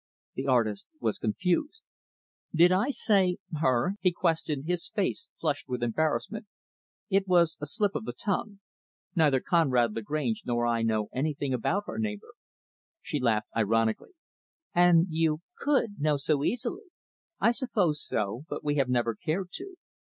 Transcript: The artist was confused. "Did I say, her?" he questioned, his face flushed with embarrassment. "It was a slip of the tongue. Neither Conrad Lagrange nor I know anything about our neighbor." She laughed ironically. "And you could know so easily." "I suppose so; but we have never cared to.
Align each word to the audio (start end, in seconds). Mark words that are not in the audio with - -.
The 0.33 0.47
artist 0.47 0.87
was 0.99 1.19
confused. 1.19 1.83
"Did 2.55 2.71
I 2.71 2.89
say, 2.89 3.37
her?" 3.59 3.97
he 4.01 4.11
questioned, 4.11 4.65
his 4.65 4.89
face 4.89 5.27
flushed 5.39 5.69
with 5.69 5.83
embarrassment. 5.83 6.47
"It 7.11 7.27
was 7.27 7.55
a 7.61 7.67
slip 7.67 7.93
of 7.93 8.05
the 8.05 8.13
tongue. 8.13 8.61
Neither 9.15 9.39
Conrad 9.41 9.93
Lagrange 9.95 10.41
nor 10.43 10.65
I 10.65 10.81
know 10.81 11.09
anything 11.13 11.53
about 11.53 11.83
our 11.87 11.99
neighbor." 11.99 12.33
She 13.03 13.19
laughed 13.19 13.49
ironically. 13.55 14.13
"And 14.73 15.05
you 15.11 15.41
could 15.55 15.99
know 15.99 16.17
so 16.17 16.43
easily." 16.43 16.85
"I 17.39 17.51
suppose 17.51 18.03
so; 18.03 18.45
but 18.49 18.63
we 18.63 18.77
have 18.77 18.89
never 18.89 19.13
cared 19.13 19.51
to. 19.51 19.75